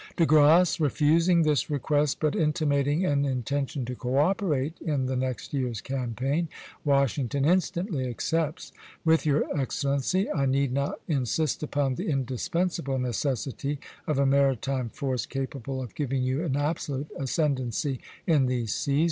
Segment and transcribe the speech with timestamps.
[0.15, 5.53] De Grasse refusing this request, but intimating an intention to co operate in the next
[5.53, 6.49] year's campaign,
[6.83, 8.71] Washington instantly accepts:
[9.05, 13.77] "With your Excellency I need not insist upon the indispensable necessity
[14.07, 18.99] of a maritime force capable of giving you an absolute ascendency in these seas....